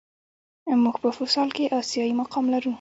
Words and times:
موږ 0.83 0.95
په 1.03 1.09
فوسال 1.17 1.49
کې 1.55 1.73
آسیايي 1.79 2.13
مقام 2.21 2.45
لرو. 2.53 2.69